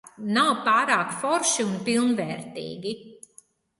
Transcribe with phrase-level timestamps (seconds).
[0.35, 2.95] Nav pārāk forši un pilnvērtīgi.